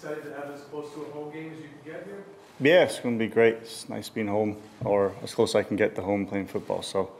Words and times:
Excited 0.00 0.22
to 0.26 0.32
have 0.32 0.48
as 0.54 0.60
close 0.70 0.94
to 0.94 1.02
a 1.02 1.10
home 1.10 1.32
game 1.32 1.50
as 1.52 1.58
you 1.58 1.66
can 1.82 1.92
get 1.92 2.04
here? 2.04 2.24
Yeah, 2.60 2.84
it's 2.84 3.00
going 3.00 3.18
to 3.18 3.24
be 3.24 3.28
great. 3.28 3.54
It's 3.54 3.88
nice 3.88 4.08
being 4.08 4.28
home, 4.28 4.56
or 4.84 5.12
as 5.24 5.34
close 5.34 5.50
as 5.50 5.54
I 5.56 5.62
can 5.64 5.76
get 5.76 5.96
to 5.96 6.02
home 6.02 6.24
playing 6.24 6.46
football. 6.46 6.82
So 6.82 7.10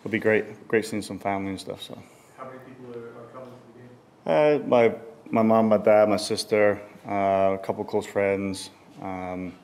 it'll 0.00 0.10
be 0.10 0.18
great. 0.18 0.66
Great 0.66 0.84
seeing 0.84 1.02
some 1.02 1.20
family 1.20 1.50
and 1.50 1.60
stuff. 1.60 1.82
So 1.82 1.96
How 2.36 2.46
many 2.46 2.58
people 2.66 3.00
are, 3.00 3.10
are 3.10 3.26
coming 3.32 3.50
to 3.54 4.26
the 4.26 4.58
game? 4.58 4.64
uh, 4.64 4.66
my 4.66 4.92
my 5.30 5.42
mom, 5.42 5.68
my 5.68 5.76
dad, 5.76 6.08
my 6.08 6.16
sister, 6.16 6.80
uh, 7.06 7.54
a 7.54 7.60
couple 7.62 7.84
close 7.84 8.06
friends, 8.06 8.70
um, 9.00 9.54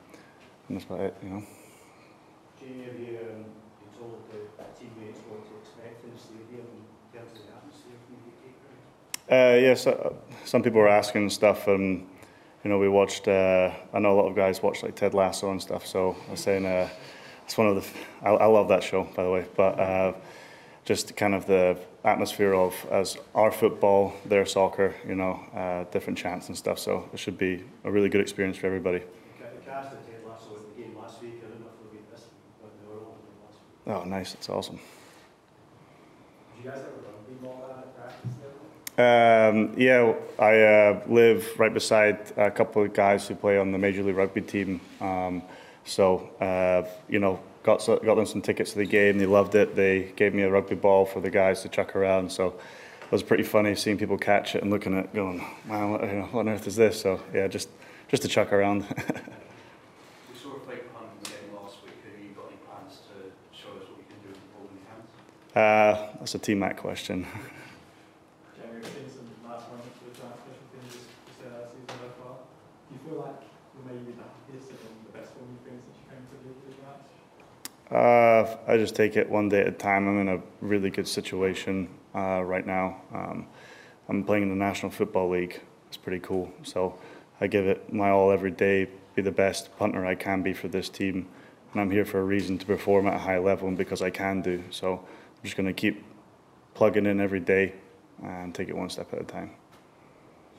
and 0.69 0.77
that's 0.77 0.85
about 0.85 1.01
it. 1.01 1.15
You 1.21 1.29
know. 1.29 1.43
Jamie, 2.61 2.85
have 2.85 2.97
you 2.97 3.17
um, 3.27 3.43
been 3.43 3.99
told 3.99 4.23
the 4.31 4.63
teammates 4.79 5.19
what 5.27 5.43
to 5.49 5.57
expect 5.59 6.05
in 6.05 6.11
the 6.13 6.17
stadium 6.17 6.65
in 7.11 7.19
terms 7.19 7.33
of 7.33 7.39
the 7.45 7.51
atmosphere 7.51 7.99
from 8.07 8.15
the 8.23 9.35
UK? 9.35 9.55
Uh, 9.57 9.59
yes, 9.59 9.85
uh, 9.85 10.13
some 10.45 10.63
people 10.63 10.79
were 10.79 10.87
asking 10.87 11.29
stuff, 11.29 11.67
and 11.67 12.07
you 12.63 12.69
know, 12.69 12.79
we 12.79 12.89
watched. 12.89 13.27
Uh, 13.27 13.71
I 13.93 13.99
know 13.99 14.11
a 14.13 14.17
lot 14.19 14.27
of 14.29 14.35
guys 14.35 14.61
watch 14.61 14.83
like 14.83 14.95
Ted 14.95 15.13
Lasso 15.13 15.51
and 15.51 15.61
stuff. 15.61 15.85
So 15.85 16.15
I 16.27 16.31
was 16.31 16.39
saying, 16.41 16.65
uh, 16.65 16.89
it's 17.45 17.57
one 17.57 17.67
of 17.67 17.75
the. 17.75 17.85
I, 18.27 18.31
I 18.31 18.45
love 18.45 18.67
that 18.69 18.83
show, 18.83 19.03
by 19.15 19.23
the 19.23 19.29
way. 19.29 19.45
But 19.55 19.79
uh, 19.79 20.13
just 20.85 21.15
kind 21.15 21.33
of 21.35 21.45
the 21.45 21.77
atmosphere 22.03 22.53
of 22.53 22.73
as 22.91 23.17
our 23.35 23.51
football, 23.51 24.13
their 24.25 24.45
soccer. 24.45 24.95
You 25.07 25.15
know, 25.15 25.39
uh, 25.55 25.85
different 25.91 26.17
chants 26.19 26.47
and 26.47 26.57
stuff. 26.57 26.79
So 26.79 27.09
it 27.13 27.19
should 27.19 27.37
be 27.37 27.63
a 27.83 27.91
really 27.91 28.09
good 28.09 28.21
experience 28.21 28.57
for 28.57 28.67
everybody. 28.67 28.99
The 28.99 29.05
ca- 29.05 29.49
the 29.55 29.61
cast 29.71 29.93
of 29.93 30.05
Ted 30.05 30.21
Lasso 30.27 30.55
at 30.55 30.75
the 30.75 30.81
game 30.81 30.97
last 30.97 31.21
week, 31.21 31.35
I 31.43 31.47
don't 31.49 31.61
know 31.61 31.67
if 31.67 31.81
they'll 31.83 31.91
be 31.91 31.99
this 32.11 32.21
week, 32.21 32.31
but 32.61 32.71
they 32.81 32.87
were 32.93 33.05
all 33.05 33.17
in 33.21 33.35
last 33.45 33.57
week. 34.03 34.07
Oh, 34.07 34.09
nice! 34.09 34.33
It's 34.33 34.49
awesome. 34.49 34.79
Did 36.55 36.65
you 36.65 36.69
guys 36.71 36.79
ever 36.79 36.89
rugby 37.05 37.33
ball 37.45 37.69
out 37.71 37.79
at 37.79 37.95
practice? 37.95 38.31
Um, 38.97 39.73
yeah, 39.77 40.13
I 40.39 40.59
uh, 40.61 41.01
live 41.07 41.47
right 41.59 41.71
beside 41.73 42.33
a 42.35 42.49
couple 42.49 42.81
of 42.83 42.93
guys 42.93 43.27
who 43.27 43.35
play 43.35 43.57
on 43.59 43.71
the 43.71 43.77
Major 43.77 44.01
League 44.01 44.15
Rugby 44.15 44.41
team. 44.41 44.81
Um, 44.99 45.43
so, 45.85 46.31
uh, 46.41 46.87
you 47.07 47.19
know, 47.19 47.39
got 47.61 47.85
got 47.85 48.15
them 48.15 48.25
some 48.25 48.41
tickets 48.41 48.71
to 48.71 48.79
the 48.79 48.85
game. 48.85 49.19
They 49.19 49.27
loved 49.27 49.53
it. 49.53 49.75
They 49.75 50.11
gave 50.15 50.33
me 50.33 50.41
a 50.43 50.49
rugby 50.49 50.75
ball 50.75 51.05
for 51.05 51.19
the 51.21 51.29
guys 51.29 51.61
to 51.61 51.69
chuck 51.69 51.95
around. 51.95 52.31
So, 52.31 52.47
it 52.47 53.11
was 53.11 53.21
pretty 53.21 53.43
funny 53.43 53.75
seeing 53.75 53.97
people 53.99 54.17
catch 54.17 54.55
it 54.55 54.63
and 54.63 54.71
looking 54.71 54.97
at 54.97 55.05
it, 55.05 55.13
going, 55.13 55.39
wow, 55.69 55.91
what, 55.91 56.01
you 56.01 56.13
know, 56.13 56.25
what 56.31 56.41
on 56.41 56.49
earth 56.49 56.65
is 56.67 56.75
this?" 56.75 56.99
So, 56.99 57.21
yeah, 57.33 57.47
just 57.47 57.69
just 58.07 58.23
to 58.23 58.27
chuck 58.27 58.51
around. 58.51 58.83
We 60.29 60.35
saw 60.39 60.57
fight 60.65 60.83
on 60.95 61.05
the 61.21 61.29
game 61.29 61.53
last 61.55 61.77
week 61.83 61.93
and 62.03 62.23
you 62.23 62.31
got 62.33 62.47
any 62.47 62.57
plans 62.65 63.01
to 63.09 63.29
show 63.55 63.69
us 63.77 63.85
what 63.89 63.97
you 63.99 64.05
can 64.09 64.19
do 64.23 64.29
with 64.29 64.41
all 64.57 64.67
the 64.69 64.79
pants 64.89 65.11
Uh 65.53 65.53
that's 65.53 65.55
a 65.55 65.69
fake 65.69 65.85
punt 65.85 65.85
in 65.85 65.85
the 65.85 65.85
game 65.85 65.85
last 65.85 65.85
week. 65.85 65.85
Have 65.85 65.85
you 65.85 65.85
got 65.85 65.85
any 65.85 65.85
plans 65.85 65.85
to 65.85 65.85
show 65.85 65.85
us 65.85 65.85
what 65.85 65.85
you 65.85 65.85
can 65.85 65.85
do 65.85 65.89
with 65.93 65.97
the 65.97 65.97
ball 65.97 65.97
in 65.97 65.97
your 65.97 66.01
hands? 66.01 66.15
uh, 66.15 66.19
that's 66.19 66.35
a 66.35 66.39
T 66.39 66.53
Mac 66.55 66.77
question. 66.77 67.27
Jamie, 68.55 68.79
we've 68.79 68.85
seen 68.91 69.09
some 69.11 69.27
last 69.43 69.67
moments 69.71 69.99
with 70.03 70.19
uh, 70.23 70.31
special 70.39 70.67
teams 70.71 70.91
this, 70.93 71.07
this 71.07 71.39
uh, 71.47 71.67
season 71.67 71.95
so 71.99 72.07
far. 72.21 72.33
Do 72.39 72.89
you 72.95 72.99
feel 73.07 73.17
like 73.23 73.39
you're 73.75 73.87
maybe 73.87 74.13
the 74.13 74.23
happiest 74.23 74.71
and 74.71 74.79
the 75.03 75.13
best 75.15 75.31
form 75.35 75.47
you've 75.51 75.65
been 75.67 75.79
since 75.83 75.95
you 75.99 76.05
came 76.11 76.23
to 76.27 76.35
the 76.37 76.43
league 76.47 76.63
this 76.63 76.77
match? 76.85 77.07
Uh, 77.91 78.57
I 78.67 78.77
just 78.77 78.95
take 78.95 79.15
it 79.15 79.29
one 79.29 79.49
day 79.49 79.61
at 79.61 79.67
a 79.67 79.71
time. 79.71 80.07
I'm 80.07 80.19
in 80.19 80.29
a 80.29 80.41
really 80.61 80.89
good 80.89 81.07
situation 81.07 81.89
uh, 82.13 82.41
right 82.41 82.65
now. 82.65 83.01
Um, 83.13 83.47
I'm 84.09 84.23
playing 84.23 84.43
in 84.43 84.49
the 84.49 84.55
National 84.55 84.91
Football 84.91 85.29
League. 85.29 85.61
It's 85.87 85.97
pretty 85.97 86.19
cool. 86.19 86.51
So 86.63 86.97
I 87.39 87.47
give 87.47 87.65
it 87.65 87.93
my 87.93 88.09
all 88.09 88.31
every 88.31 88.51
day, 88.51 88.87
be 89.15 89.21
the 89.21 89.31
best 89.31 89.75
punter 89.77 90.05
I 90.05 90.15
can 90.15 90.41
be 90.41 90.53
for 90.53 90.67
this 90.67 90.89
team. 90.89 91.27
And 91.71 91.81
I'm 91.81 91.91
here 91.91 92.05
for 92.05 92.19
a 92.19 92.23
reason 92.23 92.57
to 92.57 92.65
perform 92.65 93.07
at 93.07 93.13
a 93.13 93.19
high 93.19 93.37
level 93.37 93.67
and 93.67 93.77
because 93.77 94.01
I 94.01 94.09
can 94.09 94.41
do. 94.41 94.63
So 94.69 94.93
I'm 94.93 95.43
just 95.43 95.55
going 95.55 95.67
to 95.67 95.73
keep 95.73 96.03
plugging 96.73 97.05
in 97.05 97.19
every 97.19 97.39
day 97.39 97.73
and 98.23 98.55
take 98.55 98.69
it 98.69 98.75
one 98.75 98.89
step 98.89 99.13
at 99.13 99.21
a 99.21 99.23
time. 99.23 99.51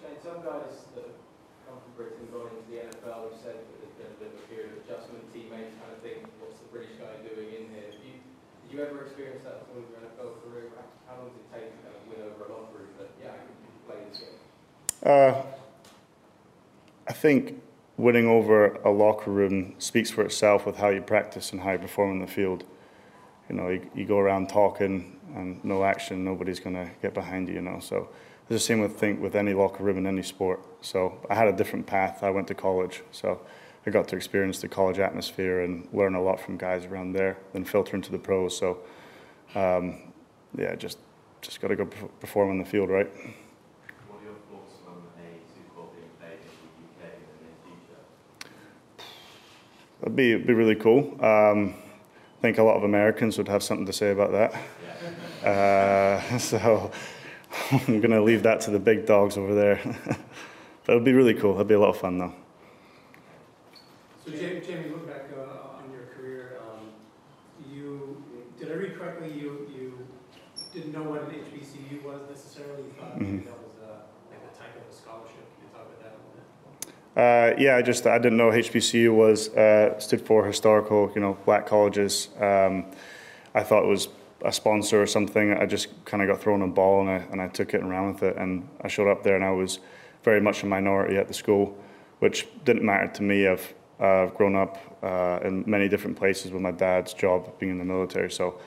Shane, 0.01 0.15
some 0.23 0.39
guys 0.47 0.87
that 0.95 1.11
have 1.11 1.19
come 1.67 1.79
from 1.83 1.93
Britain 1.97 2.23
and 2.23 2.31
gone 2.31 2.51
into 2.55 2.63
the 2.71 2.87
NFL 2.87 3.35
have 3.35 3.39
said 3.43 3.59
that 3.59 3.75
there's 3.83 3.97
been 3.99 4.13
a 4.15 4.19
bit 4.23 4.31
of 4.31 4.39
a 4.39 4.47
period 4.47 4.71
of 4.79 4.87
adjustment. 4.87 5.27
Teammates 5.35 5.75
kind 5.83 5.91
of 5.91 5.99
think, 6.07 6.23
what's 6.39 6.63
the 6.63 6.71
British 6.71 6.95
guy 7.03 7.19
doing 7.27 7.51
in 7.51 7.63
here? 7.75 7.91
Have 7.91 7.99
you, 8.07 8.23
did 8.63 8.71
you 8.71 8.79
ever 8.79 9.03
experience 9.03 9.43
that 9.43 9.67
at 9.67 9.71
all 9.75 9.83
in 9.83 9.91
your 9.91 10.03
NFL 10.07 10.39
career? 10.47 10.71
How 11.11 11.18
long 11.29 11.37
did 11.53 11.59
it 11.59 11.61
take 11.61 11.71
to 11.71 11.83
kind 11.83 11.95
of 11.95 12.03
win 12.09 12.27
over 12.27 12.45
a 12.45 12.57
locker 12.57 12.79
room 12.79 12.89
that, 12.99 13.11
yeah, 13.23 13.31
I 13.31 13.37
can 13.37 13.47
play 13.87 13.97
this 14.11 14.19
game? 14.19 14.29
Uh, 15.05 15.43
I 17.09 17.13
think 17.13 17.61
winning 17.97 18.27
over 18.27 18.75
a 18.85 18.91
locker 18.91 19.31
room 19.31 19.75
speaks 19.79 20.11
for 20.11 20.23
itself 20.25 20.67
with 20.67 20.77
how 20.77 20.89
you 20.89 21.01
practice 21.01 21.53
and 21.53 21.61
how 21.61 21.73
you 21.73 21.79
perform 21.79 22.13
in 22.13 22.21
the 22.21 22.27
field. 22.27 22.65
You 23.49 23.57
know, 23.57 23.69
you, 23.69 23.91
you 23.95 24.05
go 24.05 24.19
around 24.19 24.49
talking 24.49 25.19
and 25.35 25.63
no 25.65 25.85
action, 25.85 26.25
nobody's 26.25 26.61
going 26.61 26.77
to 26.77 26.91
get 27.03 27.15
behind 27.15 27.49
you, 27.49 27.55
you 27.55 27.63
know. 27.63 27.81
So 27.81 28.09
it's 28.43 28.49
the 28.51 28.59
same 28.59 28.81
with 28.81 28.99
think 28.99 29.21
with 29.21 29.35
any 29.35 29.53
locker 29.53 29.83
room 29.83 29.99
in 29.99 30.07
any 30.07 30.23
sport. 30.23 30.61
So 30.81 31.19
I 31.29 31.35
had 31.35 31.49
a 31.49 31.53
different 31.53 31.87
path. 31.87 32.23
I 32.23 32.31
went 32.31 32.49
to 32.49 32.55
college, 32.55 33.03
so 33.11 33.41
I 33.87 33.91
got 33.91 34.09
to 34.09 34.17
experience 34.17 34.61
the 34.61 34.69
college 34.69 34.99
atmosphere 34.99 35.63
and 35.63 35.89
learn 35.93 36.15
a 36.15 36.23
lot 36.23 36.41
from 36.41 36.57
guys 36.57 36.85
around 36.85 37.13
there, 37.13 37.39
then 37.53 37.65
filter 37.65 37.97
into 37.97 38.13
the 38.13 38.19
pros. 38.19 38.57
So 38.57 38.79
um, 39.55 40.13
yeah, 40.57 40.75
just 40.77 40.99
just 41.41 41.61
got 41.61 41.69
to 41.69 41.77
go 41.77 41.87
perform 42.21 42.51
on 42.51 42.59
the 42.59 42.65
field, 42.65 42.91
right? 42.91 43.09
What 43.09 44.21
are 44.21 44.25
your 44.25 44.35
thoughts 44.51 44.75
on 44.87 45.03
a 45.19 45.29
Super 45.55 45.75
Bowl 45.75 45.93
being 45.95 46.11
played 46.19 46.39
in 46.39 46.49
the 46.63 47.05
UK 47.05 47.13
in 47.15 47.47
the 47.47 47.61
future? 47.65 49.05
That'd 50.01 50.17
be, 50.17 50.37
be 50.37 50.53
really 50.53 50.75
cool. 50.75 51.17
Um, 51.25 51.75
I 52.39 52.41
think 52.41 52.59
a 52.59 52.63
lot 52.63 52.77
of 52.77 52.85
Americans 52.85 53.37
would 53.39 53.49
have 53.49 53.63
something 53.63 53.87
to 53.87 53.93
say 53.93 54.11
about 54.11 54.33
that. 54.33 55.47
Uh, 55.47 56.39
so 56.39 56.91
I'm 57.71 58.01
going 58.01 58.11
to 58.11 58.23
leave 58.23 58.43
that 58.45 58.61
to 58.63 58.71
the 58.71 58.79
big 58.79 59.07
dogs 59.07 59.37
over 59.37 59.55
there. 59.55 59.81
but 60.85 60.93
it'll 60.93 61.05
be 61.05 61.13
really 61.13 61.35
cool. 61.35 61.53
It'll 61.53 61.65
be 61.65 61.75
a 61.75 61.81
lot 61.81 61.91
of 61.91 61.99
fun, 61.99 62.19
though. 62.19 62.35
So 64.25 64.33
Jamie, 64.33 64.61
Jamie 64.61 64.91
look 64.91 65.07
back 65.09 65.25
uh, 65.37 65.79
on 65.83 65.91
your 65.91 66.07
career. 66.15 66.59
Um, 66.61 66.91
you 67.73 68.23
did 68.59 68.71
I 68.71 68.75
read 68.75 68.99
correctly? 68.99 69.33
You 69.33 69.67
you 69.75 69.78
didn't 70.79 70.93
know 70.93 71.11
what 71.11 71.23
an 71.23 71.31
HBCU 71.31 72.05
was 72.05 72.21
necessarily. 72.31 72.83
You 72.85 72.93
thought 72.99 73.21
maybe 73.21 73.39
that 73.39 73.59
was 73.59 73.73
uh, 73.83 73.99
like 74.31 74.41
a 74.53 74.57
type 74.57 74.77
of 74.77 74.93
a 74.93 74.97
scholarship. 74.97 75.45
Can 75.57 75.67
you 75.67 75.71
talk 75.73 75.87
about 75.87 76.01
that 76.03 76.15
a 76.15 76.21
little 76.23 77.55
bit? 77.55 77.59
Uh, 77.59 77.61
yeah, 77.61 77.77
I 77.77 77.83
just 77.83 78.07
I 78.07 78.19
didn't 78.19 78.39
know 78.39 78.51
HBCU 78.51 79.15
was 79.15 79.49
uh, 79.51 79.99
stood 79.99 80.25
for 80.25 80.47
historical, 80.47 81.11
you 81.15 81.21
know, 81.21 81.37
black 81.45 81.67
colleges. 81.67 82.29
Um, 82.39 82.87
I 83.55 83.63
thought 83.65 83.83
it 83.83 83.89
was 83.89 84.09
a 84.45 84.53
sponsor 84.53 85.03
or 85.03 85.07
something. 85.07 85.53
I 85.53 85.67
just 85.67 85.89
kind 86.05 86.23
of 86.23 86.29
got 86.29 86.41
thrown 86.41 86.63
a 86.63 86.69
ball 86.69 87.01
and 87.01 87.11
I 87.11 87.27
and 87.33 87.43
I 87.43 87.49
took 87.49 87.75
it 87.75 87.81
and 87.81 87.91
ran 87.91 88.13
with 88.13 88.23
it. 88.23 88.37
And 88.37 88.69
I 88.83 88.89
showed 88.89 89.11
up 89.11 89.25
there 89.25 89.35
and 89.35 89.45
I 89.45 89.51
was 89.51 89.81
very 90.23 90.41
much 90.41 90.63
a 90.63 90.67
minority 90.67 91.17
at 91.17 91.27
the 91.27 91.35
school, 91.35 91.77
which 92.21 92.47
didn't 92.65 92.85
matter 92.85 93.09
to 93.15 93.23
me. 93.23 93.49
I've 93.49 93.75
uh, 94.01 94.23
I've 94.23 94.35
grown 94.37 94.55
up 94.55 94.79
uh, 95.03 95.41
in 95.43 95.65
many 95.67 95.89
different 95.89 96.17
places 96.17 96.53
with 96.53 96.63
my 96.63 96.71
dad's 96.71 97.13
job 97.15 97.59
being 97.59 97.73
in 97.73 97.79
the 97.79 97.85
military. 97.85 98.31
So 98.31 98.61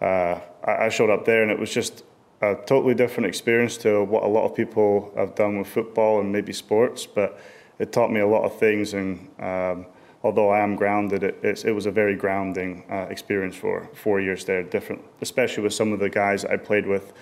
uh, 0.00 0.40
I 0.64 0.88
showed 0.88 1.10
up 1.10 1.24
there 1.24 1.42
and 1.42 1.50
it 1.50 1.58
was 1.58 1.72
just 1.72 2.04
a 2.40 2.54
totally 2.54 2.94
different 2.94 3.26
experience 3.26 3.76
to 3.78 4.02
what 4.04 4.22
a 4.22 4.26
lot 4.26 4.44
of 4.44 4.54
people 4.54 5.12
have 5.16 5.34
done 5.34 5.58
with 5.58 5.68
football 5.68 6.20
and 6.20 6.32
maybe 6.32 6.52
sports, 6.52 7.06
but 7.06 7.38
it 7.78 7.92
taught 7.92 8.10
me 8.10 8.20
a 8.20 8.26
lot 8.26 8.44
of 8.44 8.58
things. 8.58 8.94
And 8.94 9.28
um, 9.38 9.86
although 10.22 10.48
I 10.50 10.60
am 10.60 10.74
grounded, 10.74 11.22
it, 11.22 11.64
it 11.64 11.72
was 11.72 11.86
a 11.86 11.90
very 11.90 12.16
grounding 12.16 12.84
uh, 12.90 13.06
experience 13.10 13.56
for 13.56 13.88
four 13.94 14.20
years 14.20 14.44
there. 14.44 14.62
Different, 14.62 15.02
especially 15.20 15.62
with 15.62 15.74
some 15.74 15.92
of 15.92 15.98
the 15.98 16.08
guys 16.08 16.44
I 16.44 16.56
played 16.56 16.86
with, 16.86 17.12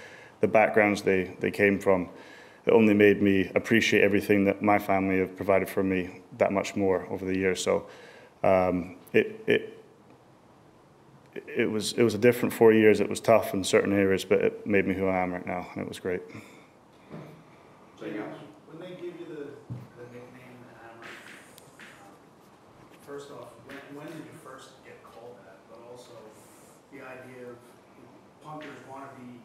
the 0.41 0.49
backgrounds 0.49 1.03
they, 1.03 1.37
they 1.41 1.51
came 1.51 1.81
from. 1.81 2.09
it 2.65 2.73
only 2.73 2.95
made 2.95 3.21
me 3.21 3.51
appreciate 3.57 4.03
everything 4.03 4.45
that 4.45 4.63
my 4.63 4.79
family 4.79 5.19
have 5.19 5.35
provided 5.35 5.69
for 5.69 5.83
me 5.83 6.21
that 6.39 6.53
much 6.53 6.77
more 6.77 7.07
over 7.11 7.25
the 7.25 7.37
years. 7.37 7.63
So 7.63 7.87
um, 8.45 8.97
it, 9.13 9.43
it 9.49 9.78
it 11.47 11.71
was 11.71 11.93
it 11.93 12.03
was 12.03 12.15
a 12.15 12.19
different 12.19 12.53
four 12.55 12.73
years. 12.73 13.01
It 13.01 13.09
was 13.09 13.21
tough 13.21 13.55
in 13.55 13.65
certain 13.65 13.93
areas, 13.93 14.25
but 14.25 14.41
it 14.41 14.67
made 14.67 14.87
me 14.87 14.95
who 14.95 15.07
I 15.07 15.19
am 15.19 15.33
right 15.33 15.47
now, 15.47 15.67
and 15.75 15.83
it 15.83 15.89
was 15.89 15.99
great. 15.99 16.23
Anything 18.01 18.23
else? 18.23 18.39
When 18.67 18.79
they 18.81 18.95
give 18.95 19.19
you 19.19 19.27
the, 19.27 19.45
the 19.99 20.07
nickname 20.15 20.59
Hammer, 20.81 21.05
um, 21.05 22.15
first 23.05 23.31
off, 23.31 23.53
when, 23.67 23.79
when 23.95 24.07
did 24.07 24.23
you 24.25 24.37
first 24.45 24.83
get 24.85 25.03
called 25.03 25.37
that? 25.45 25.59
But 25.71 25.83
also, 25.91 26.15
the 26.93 27.03
idea 27.03 27.53
of 27.53 27.59
you 27.59 28.03
know, 28.07 28.15
punters 28.43 28.79
want 28.89 29.11
to 29.11 29.13
be 29.21 29.43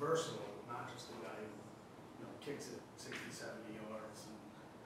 versatile, 0.00 0.64
not 0.68 0.90
just 0.92 1.12
a 1.12 1.18
guy 1.22 1.36
who, 1.38 1.50
you 2.18 2.22
know, 2.24 2.32
kicks 2.40 2.72
it 2.72 2.80
60, 2.96 3.20
70 3.30 3.78
yards. 3.78 4.26
And 4.26 4.36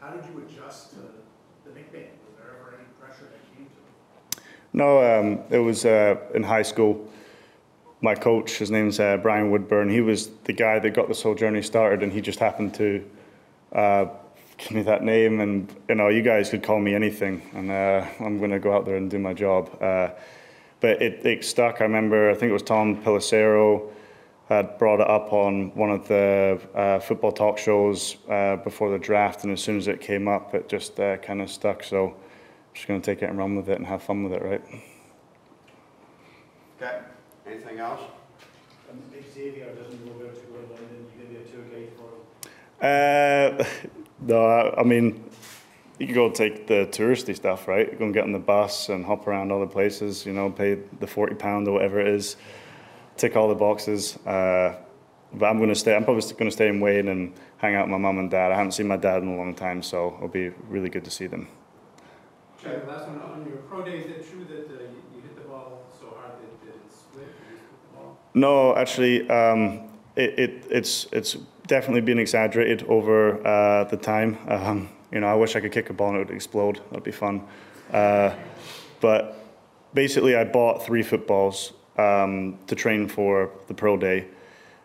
how 0.03 0.11
did 0.13 0.27
you 0.29 0.43
adjust 0.43 0.99
to 0.99 1.23
the 1.65 1.73
nickname? 1.73 2.19
Was 2.27 2.35
there 2.37 2.59
ever 2.59 2.77
any 2.77 2.89
pressure 2.99 3.31
that 3.31 3.43
came 3.55 3.71
to 3.71 3.79
it? 3.79 3.88
No, 4.73 5.03
um, 5.03 5.41
it 5.51 5.59
was 5.59 5.85
uh, 5.85 6.17
in 6.35 6.43
high 6.43 6.63
school. 6.63 7.11
My 8.01 8.15
coach, 8.15 8.59
his 8.59 8.71
name's 8.71 9.01
uh, 9.01 9.17
Brian 9.17 9.51
Woodburn. 9.51 9.89
He 9.89 10.01
was 10.01 10.29
the 10.45 10.53
guy 10.53 10.79
that 10.79 10.91
got 10.91 11.09
this 11.09 11.23
whole 11.23 11.35
journey 11.35 11.63
started, 11.63 12.03
and 12.03 12.13
he 12.13 12.21
just 12.21 12.39
happened 12.39 12.75
to 12.75 13.05
uh, 13.73 14.07
give 14.59 14.73
me 14.73 14.83
that 14.83 15.03
name. 15.03 15.41
And 15.41 15.75
you 15.89 15.95
know, 15.95 16.09
you 16.09 16.23
guys 16.23 16.51
could 16.51 16.63
call 16.63 16.81
me 16.81 16.95
anything, 16.95 17.43
and 17.55 17.71
uh, 17.71 18.07
I'm 18.21 18.39
going 18.39 18.51
to 18.51 18.59
go 18.59 18.75
out 18.75 18.85
there 18.85 18.97
and 18.97 19.11
do 19.11 19.19
my 19.19 19.33
job. 19.33 19.71
Uh, 19.83 20.11
but 20.81 21.03
it, 21.03 21.25
it 21.27 21.45
stuck. 21.45 21.81
I 21.81 21.85
remember, 21.85 22.31
I 22.31 22.35
think 22.35 22.51
it 22.51 22.53
was 22.53 22.63
Tom 22.63 23.03
Pelissero 23.03 23.91
had 24.49 24.79
brought 24.79 25.01
it 25.01 25.09
up 25.09 25.33
on 25.33 25.75
one 25.75 25.91
of 25.91 26.09
the 26.09 26.61
uh, 26.75 26.99
football 27.01 27.33
talk 27.33 27.59
shows 27.59 28.15
before 28.65 28.91
the 28.91 28.99
draft, 28.99 29.45
and 29.45 29.53
as 29.53 29.63
soon 29.63 29.77
as 29.77 29.89
it 29.89 30.01
came 30.01 30.29
up, 30.29 30.55
it 30.55 30.69
just 30.69 30.97
kind 30.97 31.43
of 31.43 31.51
stuck. 31.51 31.83
So 31.83 32.15
just 32.79 32.87
going 32.87 33.01
to 33.01 33.05
take 33.05 33.23
it 33.25 33.29
and 33.29 33.37
run 33.37 33.57
with 33.57 33.69
it 33.69 33.77
and 33.77 33.85
have 33.85 34.01
fun 34.05 34.23
with 34.23 34.33
it, 34.33 34.41
right? 34.41 34.63
Okay, 36.81 37.01
anything 37.45 37.81
else? 37.81 38.03
And 38.89 39.03
if 39.13 39.35
Xavier 39.35 39.75
doesn't 39.75 40.07
know 40.07 40.13
where 40.13 40.29
to 40.29 40.41
go 40.43 40.59
in 40.59 40.71
London, 40.71 41.07
you 41.13 41.25
going 41.25 41.35
to 41.35 41.41
be 41.41 41.45
a 41.45 41.53
tour 41.53 41.65
guide 41.75 41.93
for 41.99 43.59
him? 43.59 43.61
Uh, 43.61 43.65
no, 44.21 44.47
I, 44.47 44.81
I 44.81 44.85
mean, 44.85 45.25
you 45.99 46.07
can 46.07 46.15
go 46.15 46.31
take 46.31 46.69
the 46.69 46.87
touristy 46.93 47.35
stuff, 47.35 47.67
right? 47.67 47.99
Go 47.99 48.05
and 48.05 48.15
get 48.15 48.23
on 48.23 48.31
the 48.31 48.39
bus 48.39 48.91
and 48.91 49.05
hop 49.05 49.27
around 49.27 49.51
other 49.51 49.67
places, 49.67 50.25
you 50.25 50.33
know, 50.33 50.49
pay 50.49 50.79
the 51.01 51.07
forty 51.09 51.35
pound 51.35 51.67
or 51.67 51.73
whatever 51.73 51.99
it 51.99 52.07
is, 52.07 52.37
tick 53.17 53.35
all 53.35 53.49
the 53.49 53.57
boxes. 53.57 54.19
Uh, 54.19 54.77
but 55.35 55.47
I'm 55.47 55.57
going 55.57 55.69
to 55.69 55.75
stay. 55.75 55.97
I'm 55.97 56.05
probably 56.05 56.23
going 56.23 56.49
to 56.49 56.53
stay 56.53 56.69
in 56.69 56.79
Wayne 56.79 57.09
and 57.09 57.35
hang 57.57 57.75
out 57.75 57.87
with 57.87 57.91
my 57.91 57.99
mum 57.99 58.21
and 58.21 58.31
dad. 58.31 58.53
I 58.53 58.55
haven't 58.55 58.73
seen 58.73 58.87
my 58.87 58.97
dad 58.97 59.25
in 59.25 59.29
a 59.31 59.37
long 59.37 59.57
time, 59.57 59.83
so 59.83 60.15
it'll 60.17 60.29
be 60.29 60.51
really 60.69 60.89
good 60.89 61.05
to 61.07 61.11
see 61.11 61.27
them. 61.27 61.49
Okay, 62.61 62.81
the 62.81 62.91
last 62.91 63.07
one, 63.07 63.21
on 63.21 63.47
your 63.47 63.59
pro 63.59 63.85
day, 63.85 63.99
is 63.99 64.11
it 64.11 64.29
true 64.29 64.45
that 64.45 64.67
uh, 64.67 64.83
you 65.15 65.23
hit 65.23 65.37
the 65.37 65.43
ball 65.43 65.85
so 66.01 66.07
hard 66.19 66.33
that 66.33 66.67
that 66.67 66.75
it 66.75 66.93
split? 66.93 67.29
No, 68.35 68.75
actually, 68.75 69.31
um, 69.31 69.89
it, 70.17 70.37
it, 70.39 70.67
it's 70.69 71.07
it's 71.13 71.37
definitely 71.69 72.01
been 72.01 72.19
exaggerated 72.19 72.83
over 72.89 73.47
uh, 73.47 73.85
the 73.85 73.97
time. 73.97 74.39
Um, 74.49 74.89
you 75.13 75.21
know, 75.21 75.29
I 75.29 75.35
wish 75.35 75.55
I 75.55 75.61
could 75.61 75.71
kick 75.71 75.89
a 75.91 75.93
ball 75.93 76.09
and 76.09 76.17
it 76.17 76.27
would 76.27 76.35
explode. 76.35 76.81
That'd 76.91 77.05
be 77.05 77.13
fun. 77.13 77.47
Uh, 77.93 78.35
but 79.01 79.37
basically, 79.95 80.35
I 80.35 80.43
bought 80.43 80.85
three 80.85 81.05
footballs 81.05 81.73
um, 81.97 82.59
to 82.67 82.75
train 82.75 83.07
for 83.07 83.53
the 83.69 83.75
pro 83.75 83.97
day, 83.97 84.27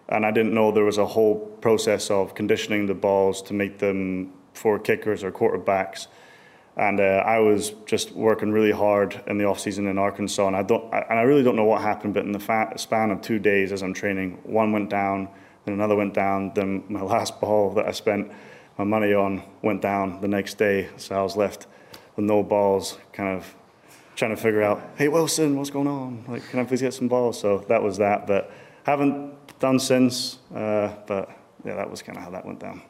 and 0.09 0.27
I 0.27 0.29
didn't 0.29 0.53
know 0.53 0.71
there 0.71 0.85
was 0.85 0.99
a 0.99 1.07
whole 1.07 1.39
process 1.59 2.11
of 2.11 2.35
conditioning 2.35 2.85
the 2.85 2.93
balls 2.93 3.41
to 3.43 3.55
make 3.55 3.79
them 3.79 4.31
for 4.53 4.77
kickers 4.77 5.23
or 5.23 5.31
quarterbacks. 5.31 6.05
And 6.75 6.99
uh, 6.99 7.23
I 7.25 7.39
was 7.39 7.71
just 7.85 8.11
working 8.13 8.51
really 8.51 8.71
hard 8.71 9.21
in 9.27 9.37
the 9.37 9.45
off 9.45 9.59
season 9.59 9.87
in 9.87 9.97
Arkansas, 9.97 10.47
and 10.47 10.55
I 10.55 10.63
don't, 10.63 10.91
I, 10.91 11.01
and 11.09 11.19
I 11.19 11.21
really 11.21 11.43
don't 11.43 11.55
know 11.55 11.65
what 11.65 11.81
happened. 11.81 12.15
But 12.15 12.25
in 12.25 12.31
the 12.31 12.39
fa- 12.39 12.73
span 12.77 13.11
of 13.11 13.21
two 13.21 13.37
days, 13.37 13.71
as 13.71 13.83
I'm 13.83 13.93
training, 13.93 14.39
one 14.43 14.71
went 14.71 14.89
down, 14.89 15.29
then 15.65 15.75
another 15.75 15.95
went 15.95 16.13
down. 16.13 16.51
Then 16.55 16.83
my 16.89 17.01
last 17.15 17.39
ball 17.39 17.73
that 17.75 17.85
I 17.85 17.91
spent 17.91 18.31
my 18.77 18.83
money 18.83 19.13
on 19.13 19.43
went 19.61 19.81
down 19.81 20.19
the 20.21 20.27
next 20.27 20.55
day, 20.57 20.89
so 20.97 21.15
I 21.15 21.21
was 21.21 21.37
left 21.37 21.67
with 22.15 22.25
no 22.25 22.41
balls, 22.41 22.97
kind 23.11 23.37
of 23.37 23.55
trying 24.15 24.35
to 24.35 24.41
figure 24.41 24.61
out, 24.61 24.81
hey 24.95 25.07
Wilson, 25.07 25.57
what's 25.57 25.69
going 25.69 25.87
on? 25.87 26.23
Like, 26.27 26.47
can 26.49 26.59
I 26.59 26.63
please 26.63 26.81
get 26.81 26.93
some 26.93 27.07
balls? 27.07 27.39
So 27.39 27.59
that 27.67 27.81
was 27.81 27.97
that, 27.97 28.27
but 28.27 28.51
haven't 28.83 29.33
done 29.59 29.79
since. 29.79 30.39
Uh, 30.53 30.93
but 31.07 31.29
yeah, 31.65 31.75
that 31.75 31.89
was 31.89 32.01
kind 32.01 32.17
of 32.17 32.23
how 32.23 32.29
that 32.31 32.45
went 32.45 32.59
down. 32.59 32.81